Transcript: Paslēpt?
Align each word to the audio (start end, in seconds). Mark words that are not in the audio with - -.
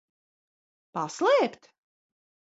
Paslēpt? 0.97 1.69